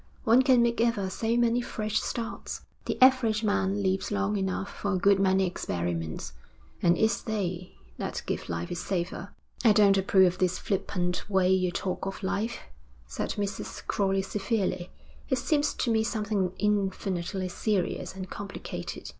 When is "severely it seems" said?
14.23-15.71